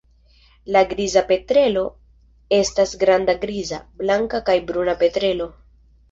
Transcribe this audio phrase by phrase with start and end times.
[0.75, 1.83] La Griza petrelo
[2.59, 5.47] estas granda griza, blanka kaj bruna petrelo.